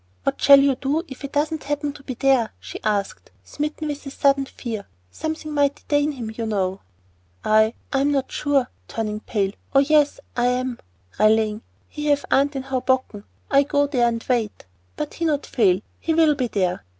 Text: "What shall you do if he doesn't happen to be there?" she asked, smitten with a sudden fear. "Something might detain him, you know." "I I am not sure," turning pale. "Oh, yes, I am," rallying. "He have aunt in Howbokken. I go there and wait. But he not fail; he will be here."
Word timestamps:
"What 0.23 0.41
shall 0.41 0.59
you 0.59 0.73
do 0.73 1.03
if 1.07 1.21
he 1.21 1.27
doesn't 1.27 1.65
happen 1.65 1.93
to 1.93 2.01
be 2.01 2.15
there?" 2.15 2.53
she 2.59 2.81
asked, 2.83 3.29
smitten 3.43 3.87
with 3.87 4.03
a 4.07 4.09
sudden 4.09 4.47
fear. 4.47 4.87
"Something 5.11 5.51
might 5.53 5.75
detain 5.75 6.13
him, 6.13 6.31
you 6.35 6.47
know." 6.47 6.79
"I 7.45 7.75
I 7.93 7.99
am 8.01 8.11
not 8.11 8.31
sure," 8.31 8.69
turning 8.87 9.19
pale. 9.19 9.51
"Oh, 9.75 9.79
yes, 9.79 10.19
I 10.35 10.47
am," 10.47 10.79
rallying. 11.19 11.61
"He 11.87 12.07
have 12.07 12.25
aunt 12.31 12.55
in 12.55 12.63
Howbokken. 12.63 13.25
I 13.51 13.61
go 13.61 13.85
there 13.85 14.07
and 14.07 14.25
wait. 14.27 14.65
But 14.95 15.13
he 15.13 15.25
not 15.25 15.45
fail; 15.45 15.81
he 15.99 16.15
will 16.15 16.33
be 16.33 16.49
here." 16.51 16.83